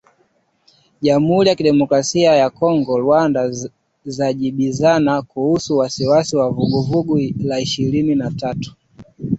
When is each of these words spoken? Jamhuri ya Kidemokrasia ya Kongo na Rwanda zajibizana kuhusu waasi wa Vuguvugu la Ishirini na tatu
Jamhuri 1.01 1.49
ya 1.49 1.55
Kidemokrasia 1.55 2.31
ya 2.35 2.49
Kongo 2.49 2.97
na 2.97 3.03
Rwanda 3.03 3.51
zajibizana 4.05 5.21
kuhusu 5.21 5.77
waasi 5.77 6.35
wa 6.37 6.49
Vuguvugu 6.49 7.19
la 7.43 7.59
Ishirini 7.59 8.15
na 8.15 8.31
tatu 8.31 8.75